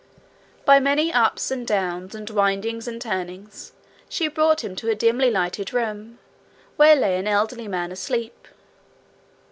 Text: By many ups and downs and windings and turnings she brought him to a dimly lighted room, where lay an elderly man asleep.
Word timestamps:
By 0.65 0.79
many 0.79 1.13
ups 1.13 1.51
and 1.51 1.67
downs 1.67 2.15
and 2.15 2.27
windings 2.27 2.87
and 2.87 2.99
turnings 2.99 3.71
she 4.09 4.27
brought 4.29 4.63
him 4.63 4.75
to 4.77 4.89
a 4.89 4.95
dimly 4.95 5.29
lighted 5.29 5.73
room, 5.73 6.17
where 6.75 6.95
lay 6.95 7.17
an 7.19 7.27
elderly 7.27 7.67
man 7.67 7.91
asleep. 7.91 8.47